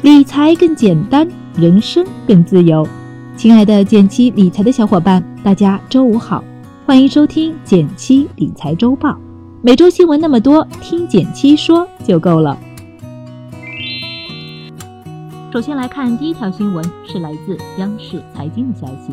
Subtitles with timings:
[0.00, 2.86] 理财更简单，人生更自由。
[3.36, 6.42] 亲爱的减七理财的小伙伴，大家周五好，
[6.86, 9.18] 欢迎收听减七理财周报。
[9.60, 12.56] 每周新闻那么多，听减七说就够了。
[15.52, 19.12] 首先来看第一条新闻，是来自央视财经的消息：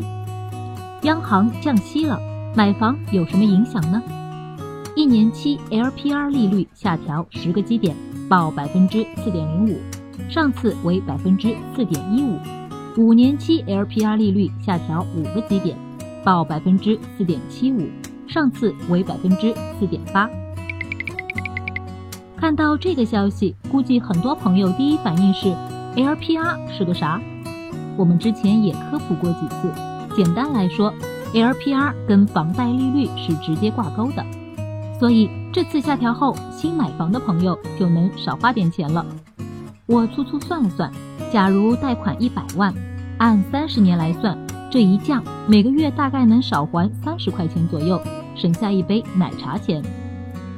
[1.02, 2.16] 央行降息了，
[2.54, 4.00] 买房有什么影响呢？
[4.94, 7.96] 一年期 LPR 利率下调十个基点，
[8.28, 9.78] 报百分之四点零五，
[10.28, 12.36] 上次为百分之四点一五；
[12.96, 15.76] 五年期 LPR 利率下调五个基点，
[16.24, 17.88] 报百分之四点七五，
[18.26, 20.28] 上次为百分之四点八。
[22.36, 25.54] 看到这个消息，估计很多朋友第一反应是
[25.94, 27.20] LPR 是个啥？
[27.96, 29.70] 我们之前也科普过几次，
[30.14, 30.92] 简单来说
[31.32, 34.24] ，LPR 跟房贷利率是直接挂钩的。
[34.98, 39.06] 所以这次下调后，新买房的朋友就能少花点钱了。
[39.86, 40.90] 我粗粗算了算，
[41.32, 42.74] 假如贷款一百万，
[43.18, 44.36] 按三十年来算，
[44.68, 48.00] 这一降，每个月大概能少还三十块钱左右，
[48.34, 49.80] 省下一杯奶茶钱。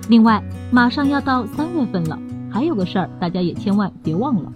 [0.09, 2.19] 另外，马上要到三月份了，
[2.51, 4.51] 还有个事儿，大家也千万别忘了：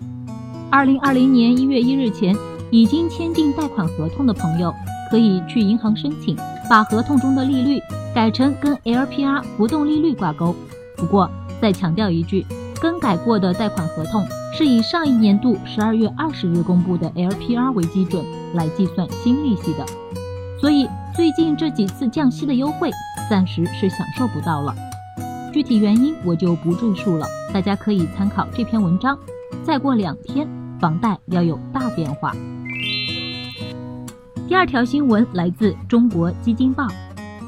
[0.71, 2.35] 二零二零年一月一日前
[2.71, 4.73] 已经签订贷款合同的朋友，
[5.11, 6.35] 可以去银行申请，
[6.71, 7.79] 把合同中的利率。
[8.15, 10.55] 改成跟 LPR 浮动利率挂钩，
[10.99, 11.31] 不过
[11.63, 12.45] 再强调一句，
[12.83, 19.87] 更改过的贷款合同是以上一年度十二月二十日公布的 LPR 为基准来计算新利息的，
[20.61, 22.91] 所以最近这几次降息的优惠
[23.31, 24.75] 暂时是享受不到了。
[25.53, 29.17] 具体原因我就不赘述了，大家可以参考这篇文章。
[29.63, 30.49] 再过两天，
[30.81, 32.35] 房贷要有大变化。
[34.49, 36.89] 第二条新闻来自中国基金报。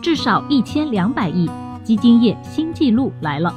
[0.00, 1.50] 至少一千两百亿，
[1.82, 3.52] 基金业新纪录来了。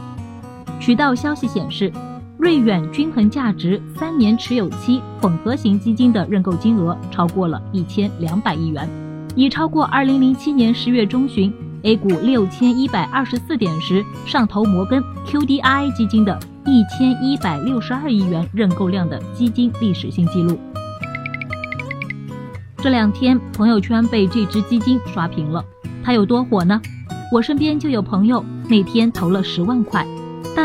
[0.79, 1.91] 渠道消息显示，
[2.37, 8.87] 瑞远均衡价值三年持有期混合型基金的认购金额超过了一千两百亿元，
[9.35, 11.51] 已超过二零零七年十月中旬
[11.83, 20.57] A 股六千一百二十四点时上投摩根 QDII 基金的一千一百六十二亿元认购量的基金历史性纪录。
[22.77, 25.63] 这两天朋友圈被这只基金刷屏了。
[26.03, 26.79] 它有多火呢？
[27.33, 30.05] 我身边就有朋友那天投了十万块，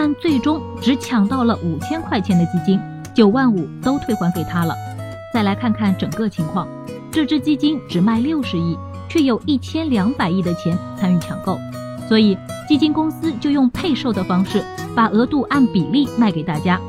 [0.04, 2.80] 但最终只抢到了五千块钱的基金，
[3.14, 4.74] 九万五都退还给他了。
[5.32, 6.66] 再来看看整个情况，
[7.12, 8.76] 这只基金只卖六十亿，
[9.08, 11.56] 却有一千两百亿的钱参与抢购，
[12.08, 12.36] 所以
[12.66, 16.80] 基金公司就用配售的方式，把额度按比例卖给大家。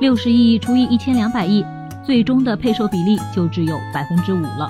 [0.00, 1.64] 六十亿除以一千两百亿，
[2.04, 4.68] 最终的配售比例就只有百分之五了。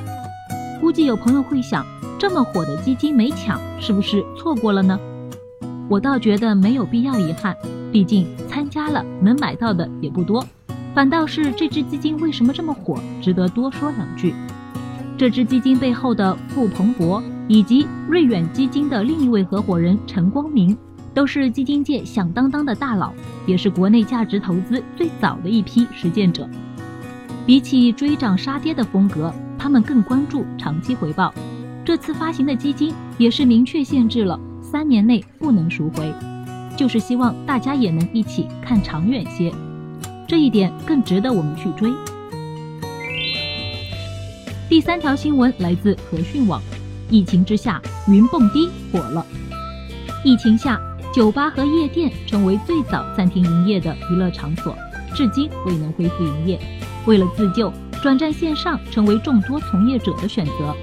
[0.79, 1.83] 估计有朋友会想。
[2.19, 4.99] 这么火的基金没抢，是不是错过了呢？
[5.89, 7.57] 我倒觉得没有必要遗憾，
[7.93, 10.45] 毕竟参加了能买到的也不多。
[10.95, 14.35] 反倒是这只基金为什么这么火，值得多说两句。
[15.17, 20.77] 这只基金背后的傅鹏博以及瑞远基金的另一位合伙人陈光明，
[21.13, 23.13] 都是基金界响当当的大佬，
[23.47, 26.49] 也是国内价值投资最早的一批实践者。
[27.47, 31.33] 比起追涨杀跌的风格，他们更关注长期回报。
[31.85, 36.13] 这次发行的基金也是明确限制了三年内不能赎回，
[36.79, 39.53] 就是希望大家也能一起看长远些，
[40.29, 41.93] 这一点更值得我们去追。
[44.69, 46.63] 第三条新闻来自和讯网，
[47.11, 49.27] 疫情之下云蹦迪火了。
[50.25, 50.81] 疫情下，
[51.13, 54.73] 酒吧和夜店成为最早暂停营业的娱乐场所，
[55.13, 56.61] 至今未能恢复营业。
[57.07, 60.77] 为了自救，转战线上成为众多从业者的选择。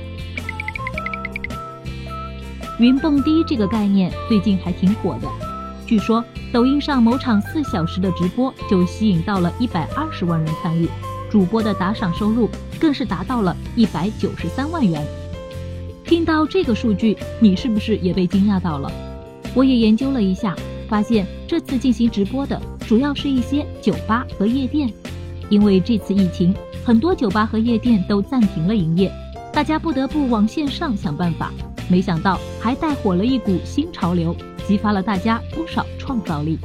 [2.79, 5.44] 云蹦迪这个概念最近还挺火的，
[5.88, 10.90] 据说抖音上某场四小时的直播就吸引到了一百二十万人参与，
[11.29, 15.06] 主播的打赏收入更是达到了一百九十三万元。
[16.03, 18.91] 听到这个数据，你是不是也被惊讶到了？
[19.53, 20.56] 我也研究了一下，
[20.88, 24.91] 发现这次进行直播的主要是一些酒吧和夜店，
[25.49, 26.53] 因为这次疫情，
[26.84, 29.11] 很多酒吧和夜店都暂停了营业，
[29.53, 31.52] 大家不得不往线上想办法。
[31.88, 34.35] 没想到还带火了一股新潮流，
[34.67, 36.59] 激发了大家不少创造力。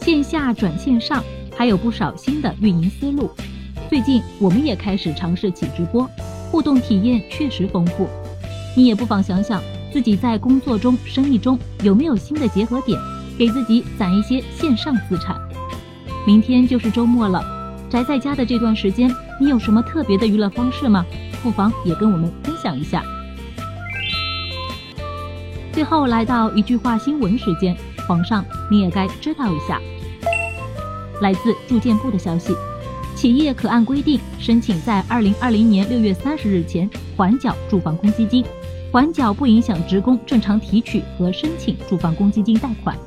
[0.00, 1.22] 线下转线上，
[1.56, 3.30] 还有不少新的运营思路。
[3.88, 6.08] 最近我们也开始尝试起直播，
[6.50, 8.08] 互动体验确实丰富。
[8.76, 12.98] 你也不妨想想，自己在工作中、生意中有没有新的结合点，
[13.38, 15.36] 给自己攒一些线上资产。
[16.26, 17.42] 明天就是周末了，
[17.88, 19.10] 宅在家的这段时间，
[19.40, 21.04] 你有什么特别的娱乐方式吗？
[21.42, 23.02] 不妨也跟我们分享一下。
[25.78, 27.72] 最后来到一句话新闻时间，
[28.08, 29.80] 皇上你也该知道一下。
[31.20, 32.52] 来自住建部的消息，
[33.14, 38.44] 企业可按规定申请在二零二零年六月三十日前缓缴住房公积金，
[38.90, 42.98] 缓缴不影响职工正常提取和申请住房公积金贷款。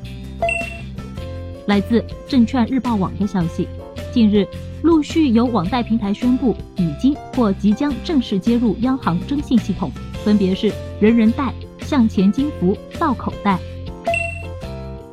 [1.65, 3.67] 来自证券日报网的消息，
[4.13, 4.47] 近日
[4.81, 9.91] 陆续有网贷平台宣布已经或即将正式接入央行征信系统，
[10.23, 10.71] 分别是
[11.01, 11.53] 人人贷、
[11.85, 13.59] 向前金服、到口袋。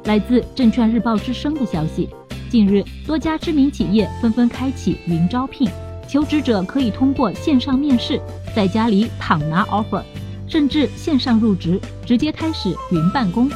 [0.04, 2.08] 来自证券日报之声的消息。
[2.48, 5.68] 近日，多家知名企业纷纷开启云招聘，
[6.08, 8.18] 求职者可以通过线上面试，
[8.56, 10.02] 在家里躺拿 offer，
[10.46, 13.50] 甚至线上入职，直接开始云办公。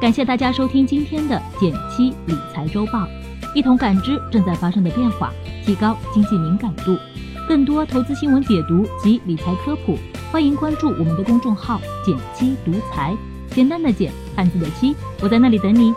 [0.00, 3.08] 感谢大家收听今天的减七理财周报，
[3.56, 5.32] 一同感知正在发生的变化，
[5.64, 6.96] 提高经济敏感度。
[7.48, 9.98] 更多投资新闻解读及理财科普，
[10.30, 13.16] 欢迎关注我们的公众号“简七独裁”，
[13.50, 15.94] 简单的简，汉字的七，我在那里等你。